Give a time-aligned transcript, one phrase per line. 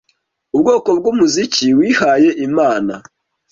[0.55, 2.93] ubwoko bwumuziki wihaye Imana,